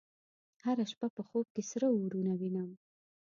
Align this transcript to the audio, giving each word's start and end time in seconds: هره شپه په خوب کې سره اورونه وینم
هره 0.63 0.85
شپه 0.91 1.07
په 1.15 1.21
خوب 1.27 1.45
کې 1.53 1.63
سره 1.71 1.85
اورونه 1.97 2.33
وینم 2.39 2.69